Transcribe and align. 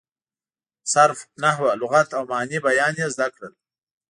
صرف، 0.93 1.19
نحو، 1.43 1.65
لغت 1.81 2.09
او 2.17 2.23
معاني 2.29 2.57
بیان 2.65 2.93
یې 3.01 3.07
زده 3.13 3.27
کړل. 3.35 3.53